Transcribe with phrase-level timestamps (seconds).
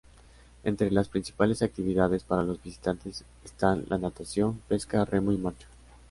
[0.63, 5.67] Entre las principales actividades para los visitantes están la natación, pesca, remo y marcha.